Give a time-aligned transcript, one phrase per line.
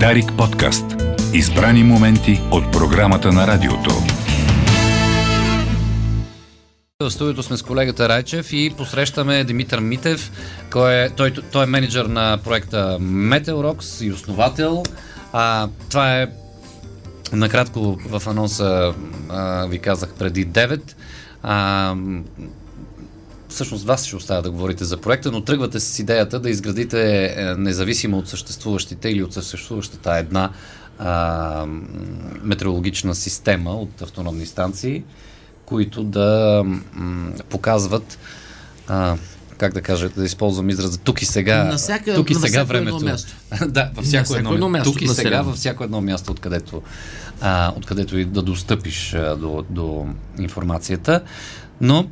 [0.00, 0.84] Дарик подкаст.
[1.32, 3.90] Избрани моменти от програмата на радиото.
[7.00, 10.32] В студиото сме с колегата Райчев и посрещаме Димитър Митев.
[10.70, 14.82] Кой е, той, той е менеджер на проекта Meteorox и основател.
[15.32, 16.26] А, това е
[17.32, 18.94] накратко в анонса
[19.28, 20.80] а, ви казах преди 9.
[21.42, 21.94] А,
[23.54, 27.44] всъщност вас ще оставя да говорите за проекта, но тръгвате с идеята да изградите е,
[27.44, 30.50] независимо от съществуващите или от съществуващата една
[30.98, 31.66] а,
[32.42, 35.02] метеорологична система от автономни станции,
[35.66, 36.62] които да
[36.92, 38.18] м, показват
[38.88, 39.16] а,
[39.58, 41.64] как да кажа, да използвам израза тук и сега.
[41.64, 42.96] На всяка, тук и на сега всяко времето.
[42.96, 43.34] Едно място.
[43.68, 45.44] да, във всяко, всяко едно, едно място Тук и сега, населено.
[45.44, 46.82] във всяко едно място, откъдето,
[47.40, 50.06] а, откъдето и да достъпиш а, до, до
[50.38, 51.20] информацията.
[51.80, 52.08] Но,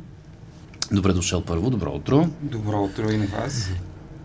[0.93, 2.29] добре дошъл първо, добро утро.
[2.41, 3.69] Добро утро и на вас.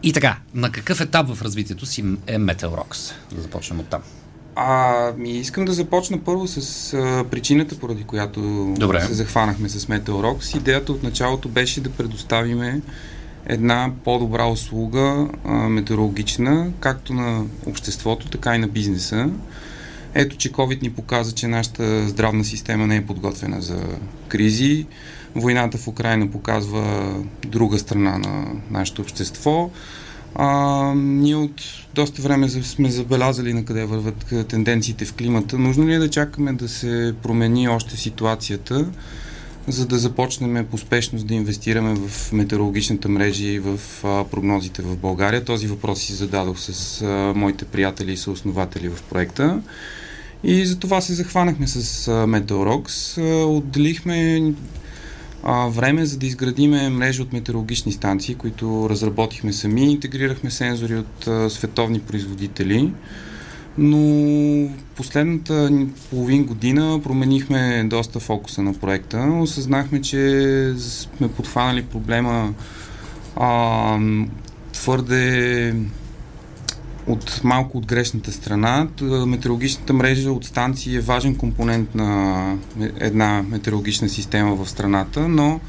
[0.03, 3.13] И така, на какъв етап в развитието си е Meteorox?
[3.35, 4.01] Да започнем от там.
[4.55, 8.41] А, ми искам да започна първо с а, причината, поради която
[8.79, 9.01] Добре.
[9.01, 10.57] се захванахме с Meteorox.
[10.57, 12.81] Идеята от началото беше да предоставиме
[13.47, 19.31] една по-добра услуга а, метеорологична, както на обществото, така и на бизнеса.
[20.15, 23.81] Ето, че COVID ни показа, че нашата здравна система не е подготвена за
[24.29, 24.87] кризи.
[25.35, 27.15] Войната в Украина показва
[27.47, 29.71] друга страна на нашето общество.
[30.35, 31.63] А, ние от
[31.95, 35.59] доста време сме забелязали на къде върват тенденциите в климата.
[35.59, 38.87] Нужно ли е да чакаме да се промени още ситуацията,
[39.69, 45.45] за да започнем поспешност да инвестираме в метеорологичната мрежа и в а, прогнозите в България?
[45.45, 49.61] Този въпрос си зададох с а, моите приятели и съоснователи в проекта.
[50.45, 52.09] И за това се захванахме с.
[52.09, 52.27] А,
[53.47, 54.53] отделихме
[55.43, 59.93] а, време за да изградиме мрежа от метеорологични станции, които разработихме сами.
[59.93, 62.93] Интегрирахме сензори от а, световни производители.
[63.79, 65.71] Но последната
[66.11, 69.39] половин година променихме доста фокуса на проекта.
[69.41, 72.55] Осъзнахме, че сме подхванали проблема
[73.37, 73.99] а,
[74.73, 75.75] твърде
[77.09, 78.89] от малко от грешната страна.
[79.27, 82.55] Метеорологичната мрежа от станции е важен компонент на
[83.01, 85.61] една метеорологична система в страната, но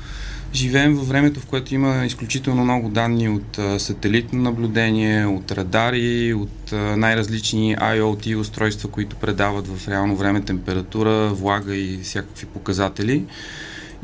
[0.53, 6.71] живеем във времето, в което има изключително много данни от сателитно наблюдение, от радари, от
[6.71, 13.25] най-различни IoT устройства, които предават в реално време температура, влага и всякакви показатели.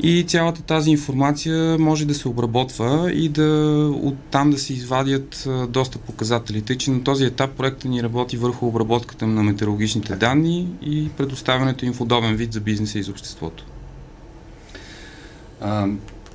[0.00, 5.98] И цялата тази информация може да се обработва и да оттам да се извадят доста
[5.98, 6.62] показатели.
[6.62, 11.86] Тъй, че на този етап проекта ни работи върху обработката на метеорологичните данни и предоставянето
[11.86, 13.64] им в удобен вид за бизнеса и за обществото.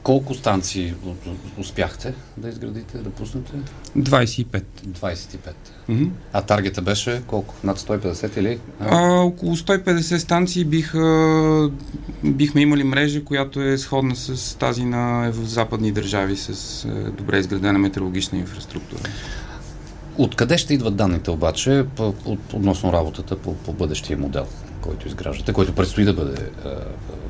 [0.03, 0.93] Колко станции
[1.57, 3.51] успяхте да изградите, да пуснете?
[3.97, 4.63] 25.
[4.87, 5.53] 25.
[5.89, 6.05] Мгм.
[6.33, 7.55] А таргета беше колко?
[7.63, 8.59] Над 150 или?
[8.79, 11.71] А, около 150 станции биха,
[12.23, 17.37] бихме имали мрежа, която е сходна с тази на в западни държави с е, добре
[17.39, 19.01] изградена метеорологична инфраструктура.
[20.17, 21.85] Откъде ще идват данните обаче
[22.53, 24.45] относно работата по, по бъдещия модел,
[24.81, 26.35] който изграждате, който предстои да бъде,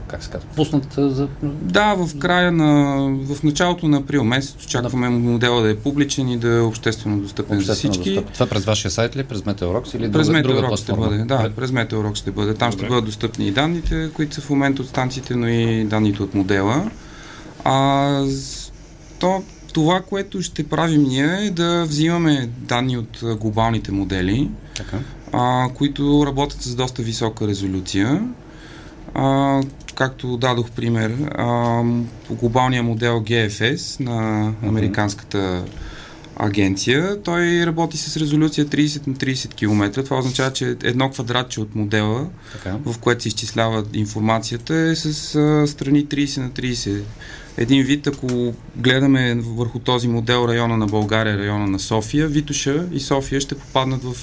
[0.08, 1.28] как се казва, пуснат за...
[1.44, 2.96] Да, в края на,
[3.36, 7.58] в началото на април месец очакваме модела да е публичен и да е обществено достъпен
[7.58, 8.16] обществено за всички.
[8.16, 8.34] достъп.
[8.34, 11.18] Това през вашия сайт ли, през Meteorox или През друга, друга ще бъде.
[11.18, 12.54] Да, през Meteorox ще бъде.
[12.54, 12.90] Там ще Добре.
[12.90, 16.92] бъдат достъпни и данните, които са в момента от станциите, но и данните от модела.
[17.64, 18.26] А,
[19.20, 24.98] то, това, което ще правим ние е да взимаме данни от глобалните модели, Така.
[25.32, 28.28] А, които работят с доста висока резолюция.
[29.14, 29.62] А,
[29.96, 31.84] както дадох пример, а,
[32.28, 35.64] по глобалния модел GFS на американската
[36.36, 40.04] агенция, той работи с резолюция 30 на 30 км.
[40.04, 42.78] Това означава, че едно квадратче от модела, така.
[42.86, 47.02] в което се изчислява информацията, е с а, страни 30 на 30.
[47.58, 53.00] Един вид, ако гледаме върху този модел района на България, района на София, Витоша и
[53.00, 54.16] София ще попаднат в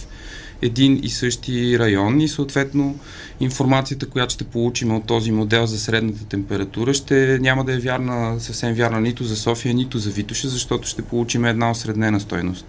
[0.62, 2.98] един и същи район и съответно
[3.40, 8.40] информацията, която ще получим от този модел за средната температура, ще няма да е вярна,
[8.40, 12.66] съвсем вярна нито за София, нито за Витоша, защото ще получим една осреднена стойност.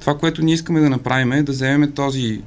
[0.00, 2.40] Това, което ние искаме да направим е да вземем този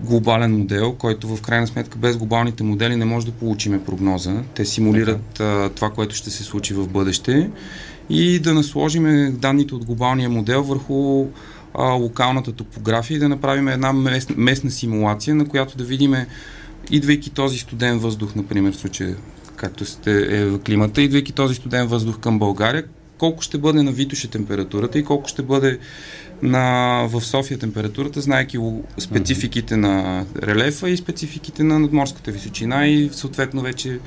[0.00, 4.42] глобален модел, който в крайна сметка без глобалните модели не може да получиме прогноза.
[4.54, 7.50] Те симулират а, това, което ще се случи в бъдеще
[8.10, 11.26] и да насложиме данните от глобалния модел върху
[11.74, 16.14] а, локалната топография и да направим една местна, местна симулация, на която да видим,
[16.90, 19.16] идвайки този студен въздух, например, в случая,
[19.56, 22.84] както сте е в климата, идвайки този студен въздух към България,
[23.18, 25.78] колко ще бъде на Витоше температурата и колко ще бъде
[26.42, 28.58] на, в София температурата, знаеки
[28.98, 33.98] спецификите на релефа и спецификите на надморската височина и съответно вече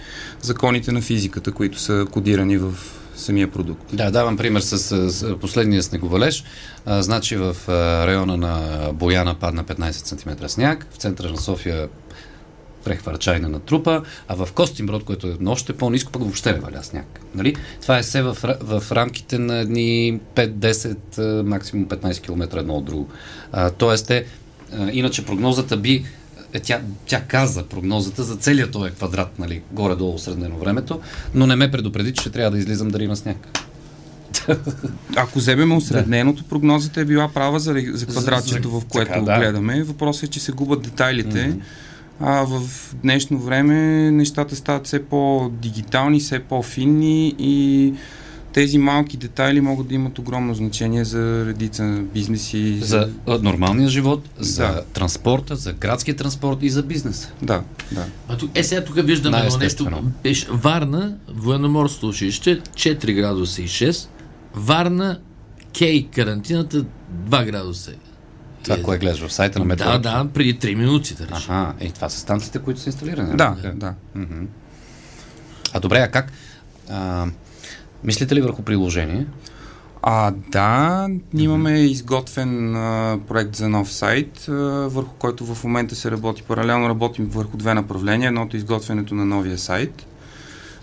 [0.42, 2.74] законите на физиката, които са кодирани в
[3.16, 3.82] самия продукт.
[3.94, 4.78] Да, давам пример с,
[5.12, 6.44] с последния снеговалеж.
[6.86, 11.90] А, значи в а, района на Бояна падна 15 см сняг, в центъра на София
[12.84, 17.20] прехвърчайна на трупа, а в Костинброд, което е още по-низко, пък въобще не валя сняг.
[17.36, 17.56] Нали?
[17.82, 23.10] Това е все в, в рамките на едни 5-10, максимум 15 км едно от друго.
[23.52, 24.26] А, тоест, е,
[24.74, 26.06] а, иначе прогнозата би
[26.54, 31.00] е, тя, тя каза прогнозата за целият този квадрат, нали, горе-долу среднено времето,
[31.34, 33.60] но не ме предупреди, че ще трябва да излизам да има сняг.
[35.16, 39.38] Ако вземем осредненото, прогнозата е била права за, за квадратчето, в което така, да.
[39.38, 39.84] гледаме.
[39.84, 41.38] Въпросът е, че се губят детайлите.
[41.38, 41.62] Mm-hmm
[42.24, 42.62] а в
[43.04, 43.76] днешно време
[44.12, 47.94] нещата стават все по-дигитални, все по-финни и
[48.54, 52.80] тези малки детайли могат да имат огромно значение за редица бизнеси.
[52.82, 54.84] За, за нормалния живот, за да.
[54.94, 57.32] транспорта, за градския транспорт и за бизнеса.
[57.42, 57.62] Да,
[57.92, 58.06] да.
[58.28, 60.12] А тук, е, сега тук виждаме едно нещо.
[60.24, 64.08] Беше, Варна, военноморство училище, 4 градуса и 6.
[64.56, 65.20] Варна,
[65.74, 66.86] Кей, карантината,
[67.30, 67.92] 2 градуса
[68.64, 69.86] това, е, кое гледаш в сайта на метро?
[69.86, 71.56] Да, да, преди 3 минути, да речем.
[71.56, 73.38] Ага, и това са станциите, които са инсталирани.
[73.38, 73.74] Да, да.
[73.74, 73.94] да.
[75.74, 76.32] А добре, а как?
[76.90, 77.28] А,
[78.04, 79.26] мислите ли върху приложение?
[80.02, 81.08] А, да,
[81.38, 84.54] имаме изготвен а, проект за нов сайт, а,
[84.88, 86.44] върху който в момента се работи.
[86.44, 88.28] Паралелно работим върху две направления.
[88.28, 90.06] Едното е изготвянето на новия сайт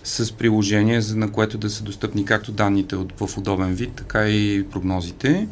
[0.04, 4.28] с приложение, за на което да са достъпни както данните от, в удобен вид, така
[4.28, 5.48] и прогнозите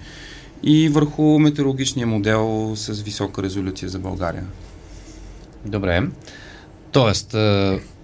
[0.63, 4.45] и върху метеорологичния модел с висока резолюция за България.
[5.65, 6.03] Добре.
[6.93, 7.37] Тоест,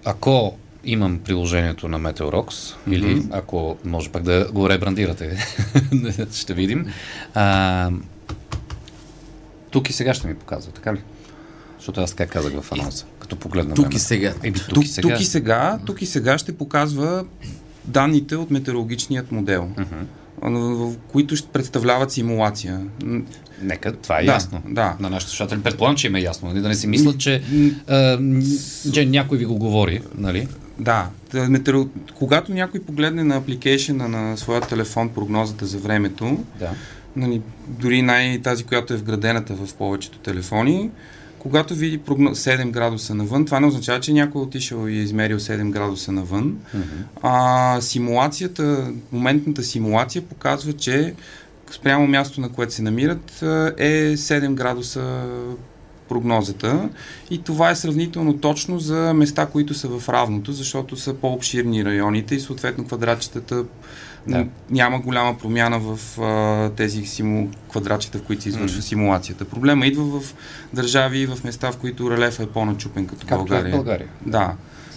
[0.05, 2.75] ако имам приложението на Meteorox, mm-hmm.
[2.87, 5.37] или ако може пък да го ребрандирате,
[6.33, 6.87] ще видим.
[7.33, 7.91] А,
[9.71, 11.01] тук и сега ще ми показва, така ли?
[11.77, 13.75] Защото аз така казах в анонса, като погледна.
[13.75, 14.33] Тук и сега.
[14.43, 15.09] Е, тук, тук, и сега.
[15.09, 15.79] Тук, и сега.
[15.85, 17.25] Тук и сега ще показва
[17.85, 19.69] данните от метеорологичният модел.
[19.77, 20.05] Mm-hmm
[20.51, 22.81] в които ще представляват симулация.
[23.61, 24.61] Нека, това е да, ясно.
[24.67, 24.95] Да.
[24.99, 25.61] На нашите слушатели.
[25.61, 26.47] Предполагам, че им е ясно.
[26.47, 26.61] Нали?
[26.61, 27.41] Да не си мислят, че,
[27.87, 28.19] а,
[28.93, 30.01] че някой ви го говори.
[30.17, 30.47] Нали?
[30.79, 31.09] Да.
[31.33, 31.87] Метеоро...
[32.15, 36.69] Когато някой погледне на апликейшена на своя телефон прогнозата за времето, да.
[37.15, 40.89] нали, дори най- тази, която е вградената в повечето телефони,
[41.39, 45.39] когато види 7 градуса навън, това не означава, че някой е отишъл и е измерил
[45.39, 46.57] 7 градуса навън.
[46.75, 46.81] Mm-hmm.
[47.21, 51.13] А, симулацията, моментната симулация показва, че
[51.71, 53.31] спрямо място, на което се намират,
[53.77, 55.25] е 7 градуса
[56.13, 56.89] прогнозата
[57.31, 62.35] и това е сравнително точно за места, които са в равното, защото са по-обширни районите
[62.35, 63.65] и съответно квадратчетата
[64.27, 64.45] да.
[64.69, 67.49] няма голяма промяна в а, тези симу...
[67.69, 68.85] квадратчета, в които се извършва mm.
[68.85, 69.45] симулацията.
[69.45, 70.35] Проблема идва в
[70.73, 73.69] държави и в места, в които релефа е по-начупен, като Както България.
[73.69, 74.07] Е в България.
[74.25, 74.53] Да.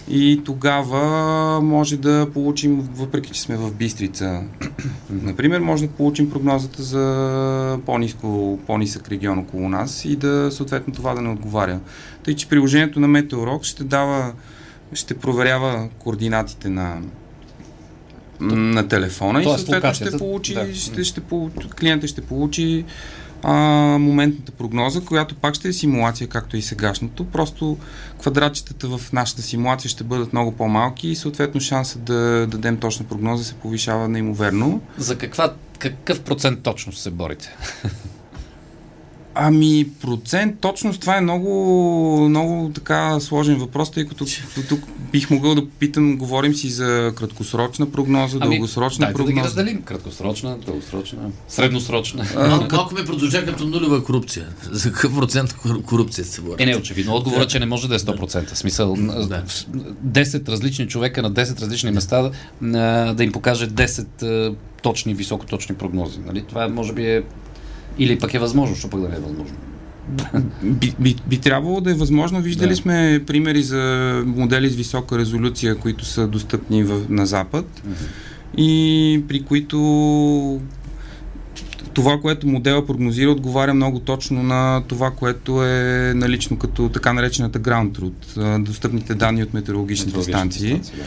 [0.09, 4.43] И тогава може да получим, въпреки че сме в Бистрица,
[5.09, 11.13] например, може да получим прогнозата за по-низко, по-нисък регион около нас и да съответно това
[11.13, 11.79] да не отговаря.
[12.23, 14.33] Тъй, че приложението на Метеорок ще дава,
[14.93, 17.01] ще проверява координатите на,
[18.41, 20.75] на телефона и съответно ще получи, да.
[20.75, 21.21] ще, ще,
[21.79, 22.85] клиента ще получи
[23.43, 23.53] а,
[23.99, 27.25] моментната прогноза, която пак ще е симулация, както и сегашното.
[27.25, 27.77] Просто
[28.21, 33.43] квадратчетата в нашата симулация ще бъдат много по-малки и съответно шансът да дадем точна прогноза
[33.43, 34.81] се повишава неимоверно.
[34.97, 37.55] За каква, какъв процент точно се борите?
[39.39, 44.25] Ами, процент, точност, това е много, много така сложен въпрос, тъй като
[44.69, 44.79] тук
[45.11, 49.25] бих могъл да попитам, говорим си за краткосрочна прогноза, ами, дългосрочна прогноза.
[49.25, 49.81] да ги разделим.
[49.81, 52.25] Краткосрочна, дългосрочна, средносрочна.
[52.35, 54.47] Малко, малко ме прозвуча като нулева корупция.
[54.71, 56.63] За какъв процент корупция се бори?
[56.63, 57.15] Е, не, очевидно.
[57.15, 57.47] Отговорът, да.
[57.47, 58.53] че не може да е 100%.
[58.53, 59.43] В смисъл, да.
[60.07, 62.31] 10 различни човека на 10 различни места
[63.13, 66.19] да им покаже 10 точни, високоточни прогнози.
[66.19, 66.41] Нали?
[66.41, 67.23] Това може би е
[67.97, 69.57] или пък е възможно, защото пък да не е възможно.
[70.63, 72.41] Би, би, би трябвало да е възможно.
[72.41, 72.75] Виждали да.
[72.75, 78.59] сме примери за модели с висока резолюция, които са достъпни в, на Запад mm-hmm.
[78.59, 80.61] и при които
[81.93, 87.59] това, което модела прогнозира, отговаря много точно на това, което е налично като така наречената
[87.59, 90.69] ground truth, достъпните данни от метеорологичните станции.
[90.69, 91.03] станции да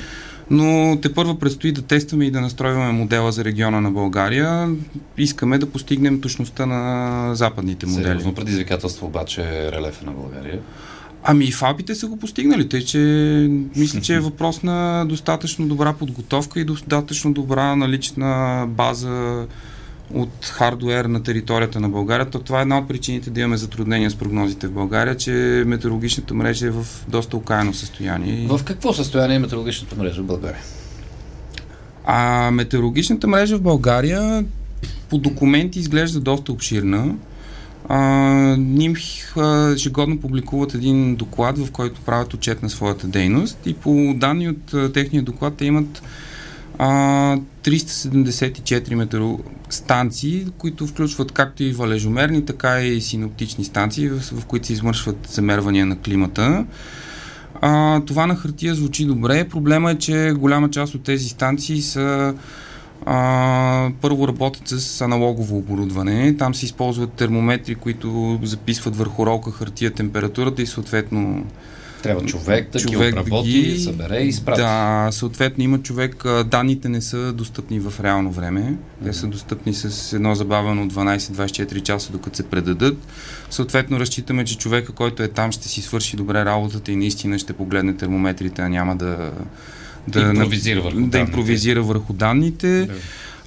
[0.50, 4.68] но те първо предстои да тестваме и да настройваме модела за региона на България.
[5.18, 8.04] Искаме да постигнем точността на западните модели.
[8.04, 10.60] Сериозно предизвикателство обаче е релефа на България.
[11.22, 12.98] Ами и фабите са го постигнали, тъй че
[13.76, 19.46] мисля, че е въпрос на достатъчно добра подготовка и достатъчно добра налична база
[20.14, 22.30] от хардуер на територията на България.
[22.30, 25.30] То това е една от причините да имаме затруднения с прогнозите в България, че
[25.66, 28.46] метеорологичната мрежа е в доста окаяно състояние.
[28.48, 30.62] В какво състояние е метеорологичната мрежа в България?
[32.04, 34.44] А метеорологичната мрежа в България
[35.10, 37.14] по документи изглежда доста обширна.
[38.58, 39.36] НИМХ
[39.72, 44.74] ежегодно публикуват един доклад, в който правят отчет на своята дейност и по данни от
[44.74, 46.02] а, техния доклад те имат
[46.82, 49.38] а, 374 метеоро...
[49.70, 55.28] станции, които включват както и валежомерни, така и синоптични станции, в, в които се извършват
[55.30, 56.66] замервания на климата.
[57.60, 59.48] А, това на хартия звучи добре.
[59.48, 62.34] Проблема е, че голяма част от тези станции са
[63.06, 66.36] а, първо работят с аналогово оборудване.
[66.36, 71.44] Там се използват термометри, които записват върху ролка хартия температурата и съответно
[72.02, 74.60] трябва човек да човек ги обработи, да ги събере и изпрати.
[74.60, 78.60] Да, съответно има човек, данните не са достъпни в реално време.
[78.60, 79.04] Mm-hmm.
[79.04, 82.98] Те са достъпни с едно забавено от 12-24 часа, докато се предадат.
[83.50, 87.52] Съответно разчитаме, че човека, който е там, ще си свърши добре работата и наистина ще
[87.52, 89.30] погледне термометрите, а няма да
[90.08, 91.18] да импровизира върху, да данните.
[91.18, 92.86] импровизира върху данните.
[92.86, 92.92] Да.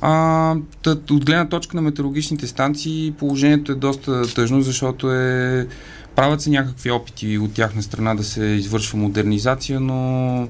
[0.02, 5.68] А, тът, от гледна точка на метеорологичните станции положението е доста тъжно, защото е
[6.16, 10.48] правят се някакви опити от тяхна страна да се извършва модернизация, но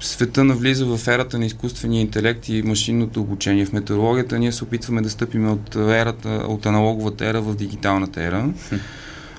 [0.00, 4.38] света навлиза в ерата на изкуствения интелект и машинното обучение в метеорологията.
[4.38, 8.48] Ние се опитваме да стъпим от ерата, от аналоговата ера в дигиталната ера.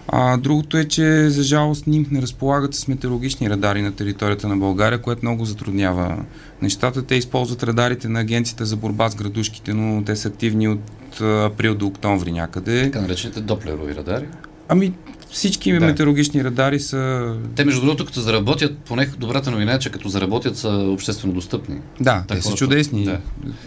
[0.07, 4.57] А, другото е, че за жалост НИМ не разполагат с метеорологични радари на територията на
[4.57, 6.17] България, което много затруднява
[6.61, 7.01] нещата.
[7.01, 11.75] Те използват радарите на Агенцията за борба с градушките, но те са активни от април
[11.75, 12.83] до октомври някъде.
[12.83, 14.25] Така наречените доплерови радари?
[14.69, 14.93] Ами,
[15.37, 15.79] всички да.
[15.79, 17.33] метеорологични радари са...
[17.55, 21.75] Те, между другото, като заработят, поне добрата новина е, че като заработят са обществено достъпни.
[21.75, 23.05] Да, Та те хората, са чудесни.
[23.05, 23.19] Да.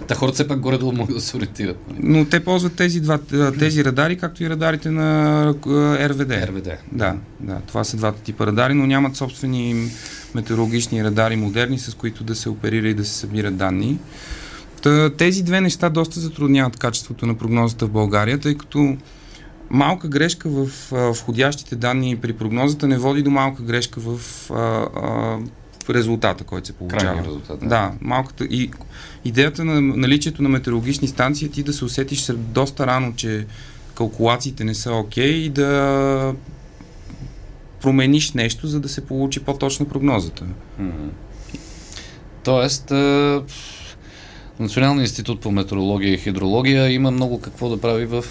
[0.09, 1.77] Та хората все пак горе-долу могат да се ориентират.
[1.89, 2.01] Нали?
[2.03, 3.19] Но те ползват тези, два,
[3.59, 5.55] тези радари, както и радарите на
[6.09, 6.31] РВД.
[6.31, 6.69] РВД.
[6.93, 9.91] Да, да, това са двата типа радари, но нямат собствени
[10.35, 13.99] метеорологични радари модерни, с които да се оперира и да се събират данни.
[15.17, 18.97] тези две неща доста затрудняват качеството на прогнозата в България, тъй като
[19.71, 24.55] малка грешка в а, входящите данни при прогнозата не води до малка грешка в а,
[24.55, 25.39] а,
[25.91, 27.25] резултата, който се получава.
[27.25, 27.67] резултат, да.
[27.67, 28.45] да, малката.
[28.45, 28.71] И
[29.25, 33.47] идеята на наличието на метеорологични станции е ти да се усетиш доста рано, че
[33.95, 36.35] калкулациите не са окей okay, и да
[37.83, 40.45] промениш нещо, за да се получи по-точна прогнозата.
[40.81, 41.11] Mm-hmm.
[42.45, 42.93] Тоест,
[44.61, 48.25] Националния институт по метеорология и хидрология има много какво да прави в,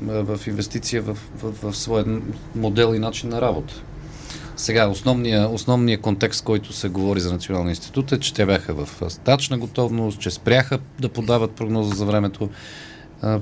[0.00, 2.04] в инвестиция в, в, в своя
[2.54, 3.74] модел и начин на работа.
[4.56, 9.10] Сега, основният основния контекст, който се говори за Националния институт е, че те бяха в
[9.10, 12.48] стачна готовност, че спряха да подават прогноза за времето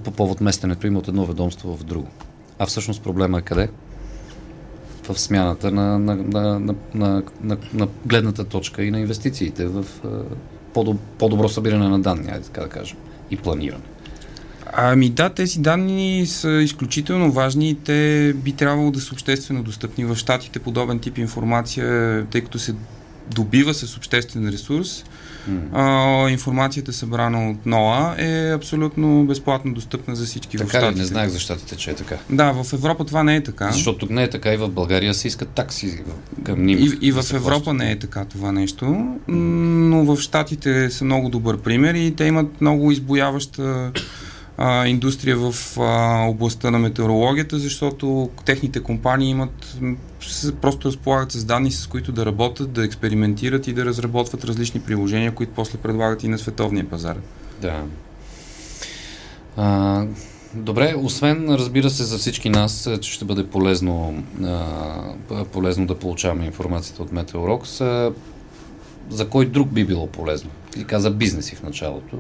[0.05, 2.09] по повод местенето им от едно ведомство в друго.
[2.59, 3.69] А всъщност проблема е къде?
[5.03, 9.85] В смяната на, на, на, на, на, на, на гледната точка и на инвестициите в
[11.19, 12.97] по-добро събиране на данни, айде така да кажем,
[13.31, 13.83] и планиране.
[14.73, 20.05] Ами да, тези данни са изключително важни и те би трябвало да са обществено достъпни.
[20.05, 22.75] В щатите подобен тип информация, тъй като се
[23.35, 25.05] добива с обществен ресурс,
[25.49, 25.61] Mm.
[25.73, 31.01] А, информацията събрана от НОА е абсолютно безплатно достъпна за всички така в щатите.
[31.01, 32.17] Не знаех за щатите, че е така.
[32.31, 33.73] Да, в Европа това не е така.
[33.73, 36.03] Защото тук не е така и в България се искат такси
[36.45, 36.79] към ним.
[36.79, 37.75] И, и в Европа плащат.
[37.75, 42.61] не е така това нещо, но в щатите са много добър пример и те имат
[42.61, 43.93] много избояваща
[44.87, 45.55] индустрия в
[46.29, 49.79] областта на метеорологията, защото техните компании имат
[50.61, 55.35] просто разполагат с данни, с които да работят, да експериментират и да разработват различни приложения,
[55.35, 57.17] които после предлагат и на световния пазар.
[57.63, 57.83] Да.
[59.57, 60.05] А,
[60.55, 66.47] добре, освен, разбира се, за всички нас, че ще бъде полезно, а, полезно да получаваме
[66.47, 68.13] информацията от Meteorox, а,
[69.11, 70.51] за кой друг би било полезно?
[70.71, 72.17] Ти каза бизнеси в началото.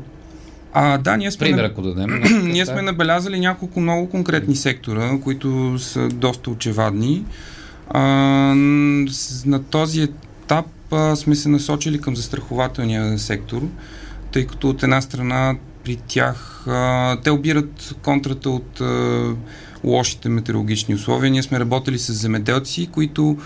[0.73, 2.23] А, да, ние сме, Пример, ако дадем.
[2.45, 7.25] ние сме набелязали няколко много конкретни сектора, които са доста очевадни.
[7.91, 8.01] А,
[9.47, 13.63] на този етап а, сме се насочили към застрахователния сектор,
[14.33, 19.25] тъй като от една страна при тях а, те обират контрата от а,
[19.85, 21.31] лошите метеорологични условия.
[21.31, 23.37] Ние сме работили с земеделци, които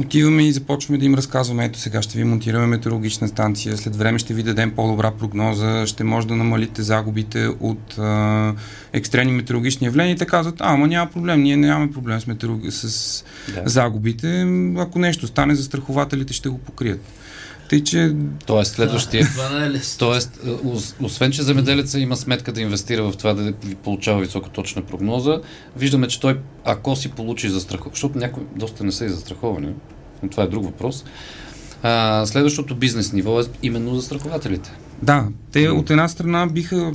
[0.00, 4.18] Отиваме и започваме да им разказваме, ето сега ще ви монтираме метеорологична станция, след време
[4.18, 8.54] ще ви дадем по-добра прогноза, ще може да намалите загубите от а,
[8.92, 12.60] екстремни метеорологични явления и те казват, а, ама няма проблем, ние нямаме проблем с, метеоролог...
[12.72, 13.24] с
[13.54, 13.62] да.
[13.68, 14.46] загубите,
[14.78, 17.00] ако нещо стане, застрахователите ще го покрият.
[17.68, 18.14] Тъй, че...
[18.46, 19.24] Тоест, следващия...
[19.24, 20.50] Е Тоест, е,
[21.00, 25.40] освен, че земеделеца има сметка да инвестира в това да ви получава високоточна прогноза,
[25.76, 29.68] виждаме, че той, ако си получи застраховане, защото някои доста не са и застраховани,
[30.22, 31.04] но това е друг въпрос,
[31.82, 34.72] а, следващото бизнес ниво е именно застрахователите.
[35.02, 36.92] Да, те от една страна биха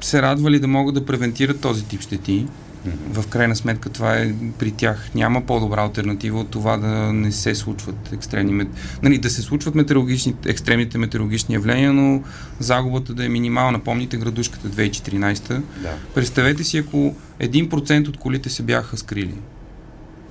[0.00, 2.46] се радвали да могат да превентират този тип щети,
[2.86, 5.10] в крайна сметка това е при тях.
[5.14, 8.66] Няма по-добра альтернатива от това да не се случват екстремни,
[9.02, 12.22] нали, да се случват метеорологични, екстремните метеорологични явления, но
[12.58, 13.78] загубата да е минимална.
[13.78, 15.48] Помните градушката 2014?
[15.82, 15.94] Да.
[16.14, 19.34] Представете си, ако 1% от колите се бяха скрили,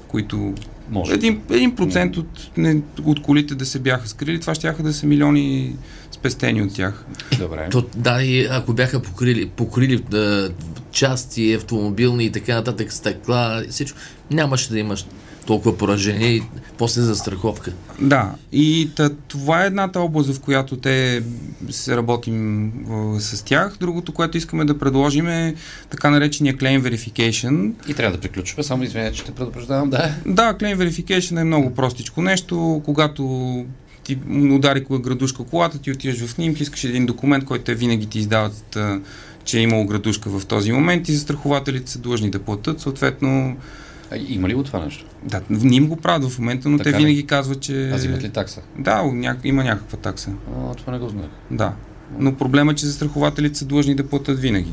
[0.10, 0.54] които
[0.90, 1.14] може.
[1.14, 5.06] Един, един процент от, не, от колите да се бяха скрили, това ще да са
[5.08, 5.76] милиони
[6.12, 7.06] спестени от тях.
[7.40, 7.68] Добре.
[7.72, 10.52] То, да, и ако бяха покрили, покрили да,
[10.92, 13.98] части, автомобилни и така нататък, стъкла, всичко,
[14.32, 15.06] нямаше да имаш
[15.46, 16.44] толкова поражение и
[16.78, 17.74] после за страховка.
[18.02, 21.24] Да, и та, това е едната област, в която те
[21.70, 22.72] се работим
[23.20, 23.78] с тях.
[23.80, 25.56] Другото, което искаме да предложим е
[25.90, 27.72] така наречения Claim Verification.
[27.88, 30.16] И трябва да приключваме, само извиня, че те предупреждавам, да.
[30.26, 32.82] Да, Claim Verification е много простичко нещо.
[32.86, 33.66] Когато
[34.04, 34.18] ти
[34.52, 38.78] удари градушка колата, ти отиваш в снимки, искаш един документ, който те винаги ти издават,
[39.44, 42.82] че е имало градушка в този момент и застрахователите са длъжни да платят.
[42.82, 43.58] Съответно,
[44.12, 45.06] а, има ли го това нещо?
[45.24, 47.26] Да, не им го правят в момента, но така те винаги ли?
[47.26, 47.90] казват, че...
[47.94, 48.62] А взимат ли такса?
[48.78, 49.38] Да, ня...
[49.44, 50.32] има някаква такса.
[50.58, 51.30] А, това не го знаех.
[51.52, 51.74] Да.
[52.18, 54.72] Но проблема е, че застрахователите са длъжни да платят винаги.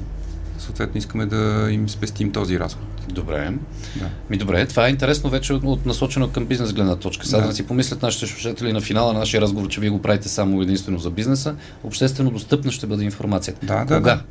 [0.59, 2.87] Съответно, искаме да им спестим този разход.
[3.13, 3.53] Добре.
[3.97, 4.09] Да.
[4.31, 7.27] Ми добре, това е интересно вече от, от насочено към бизнес гледна точка.
[7.27, 7.47] Сега да.
[7.49, 10.63] да си помислят нашите слушатели на финала на нашия разговор, че вие го правите само
[10.63, 11.55] единствено за бизнеса.
[11.85, 13.67] Обществено достъпна ще бъде информацията.
[13.67, 13.97] Да, да.
[13.97, 14.15] Кога?
[14.15, 14.23] Да.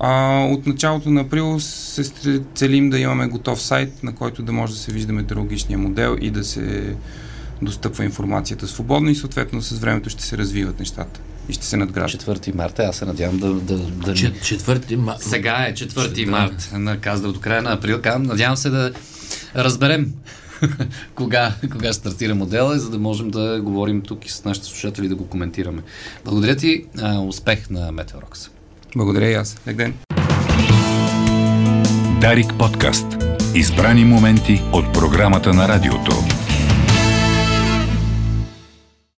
[0.00, 4.72] А, от началото на април се целим да имаме готов сайт, на който да може
[4.72, 6.96] да се вижда метеорологичния модел и да се
[7.62, 12.22] достъпва информацията свободно и съответно с времето ще се развиват нещата и ще се надграждат.
[12.22, 13.54] 4 марта, аз се надявам да...
[13.54, 14.14] да, да...
[14.42, 15.22] Четвърти март.
[15.22, 18.00] Сега е 4 март, на казва до края на април.
[18.18, 18.92] Надявам се да
[19.56, 20.12] разберем
[21.14, 25.14] кога, кога стартира модела, за да можем да говорим тук и с нашите слушатели да
[25.14, 25.82] го коментираме.
[26.24, 28.50] Благодаря ти, а, успех на Метеорокс.
[28.96, 29.56] Благодаря и аз.
[29.68, 29.94] Лек ден.
[32.20, 33.06] Дарик подкаст.
[33.54, 36.31] Избрани моменти от програмата на радиото.